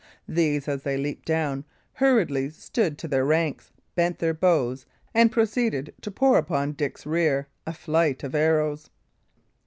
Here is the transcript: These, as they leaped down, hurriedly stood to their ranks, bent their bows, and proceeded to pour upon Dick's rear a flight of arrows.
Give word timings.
These, 0.27 0.67
as 0.67 0.81
they 0.81 0.97
leaped 0.97 1.27
down, 1.27 1.63
hurriedly 1.93 2.49
stood 2.49 2.97
to 2.97 3.07
their 3.07 3.23
ranks, 3.23 3.69
bent 3.93 4.17
their 4.17 4.33
bows, 4.33 4.87
and 5.13 5.31
proceeded 5.31 5.93
to 6.01 6.09
pour 6.09 6.39
upon 6.39 6.71
Dick's 6.73 7.05
rear 7.05 7.47
a 7.67 7.73
flight 7.73 8.23
of 8.23 8.33
arrows. 8.33 8.89